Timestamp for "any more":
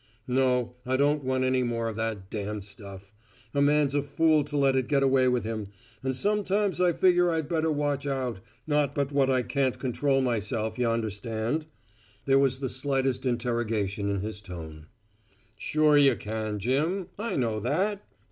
1.43-1.87